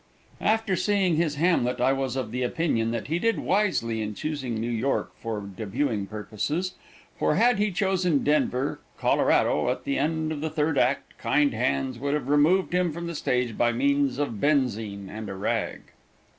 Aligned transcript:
After 0.41 0.75
seeing 0.75 1.15
his 1.17 1.35
Hamlet 1.35 1.79
I 1.79 1.93
was 1.93 2.15
of 2.15 2.31
the 2.31 2.41
opinion 2.41 2.89
that 2.89 3.05
he 3.05 3.19
did 3.19 3.37
wisely 3.37 4.01
in 4.01 4.15
choosing 4.15 4.55
New 4.55 4.67
York 4.71 5.11
for 5.19 5.41
debutting 5.55 6.07
purposes, 6.09 6.73
for 7.19 7.35
had 7.35 7.59
he 7.59 7.69
chosen 7.69 8.23
Denver, 8.23 8.79
Colorado, 8.97 9.69
at 9.69 9.83
the 9.83 9.99
end 9.99 10.31
of 10.31 10.41
the 10.41 10.49
third 10.49 10.79
act 10.79 11.19
kind 11.19 11.53
hands 11.53 11.99
would 11.99 12.15
have 12.15 12.29
removed 12.29 12.73
him 12.73 12.91
from 12.91 13.05
the 13.05 13.13
stage 13.13 13.55
by 13.55 13.71
means 13.71 14.17
of 14.17 14.41
benzine 14.41 15.07
and 15.07 15.29
a 15.29 15.35
rag. 15.35 15.81